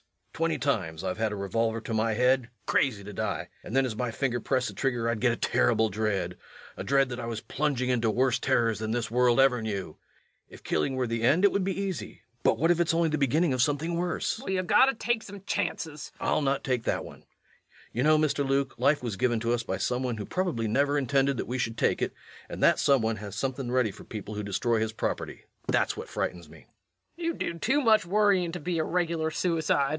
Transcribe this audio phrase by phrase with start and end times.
[0.33, 3.95] Twenty times I've had a revolver to my head crazy to die and then as
[3.95, 6.35] my finger pressed the trigger I'd get a terrible dread
[6.75, 9.97] a dread that I was plunging into worse terrors than this world ever knew.
[10.49, 13.19] If killing were the end it would be easy, but what if it's only the
[13.19, 14.39] beginning of something worse?
[14.39, 14.47] LUKE.
[14.47, 16.11] Well, you gotta take some chances.
[16.19, 16.33] REVENUE.
[16.33, 17.23] I'll not take that one.
[17.93, 18.43] You know, Mr.
[18.43, 21.59] Luke, life was given to us by some one who probably never intended that we
[21.59, 22.15] should take it,
[22.49, 25.43] and that some one has something ready for people who destroy his property.
[25.67, 26.65] That's what frightens me.
[27.19, 27.23] LUKE.
[27.23, 29.75] You do too much worryin' to be a regular suicide.
[29.81, 29.87] REVENUE.